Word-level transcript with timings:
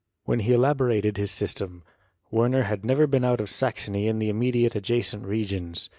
When 0.25 0.39
he 0.39 0.53
elaborated 0.53 1.17
his 1.17 1.29
system, 1.29 1.83
Werner 2.31 2.63
had 2.63 2.83
never 2.83 3.05
been 3.05 3.23
out 3.23 3.39
of 3.39 3.51
Saxony 3.51 4.07
and 4.07 4.19
the 4.19 4.29
immediately 4.29 4.79
adjacent 4.79 5.25
regions. 5.27 5.89